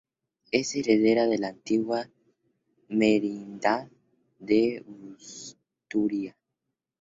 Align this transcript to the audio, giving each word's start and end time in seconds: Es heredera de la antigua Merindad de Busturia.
Es 0.51 0.73
heredera 0.75 1.27
de 1.27 1.37
la 1.37 1.49
antigua 1.49 2.09
Merindad 2.89 3.87
de 4.39 4.83
Busturia. 4.83 6.35